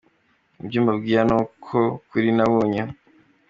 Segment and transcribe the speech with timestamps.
[0.61, 2.81] Ibyo mbabwira ni ko kuri nabonye.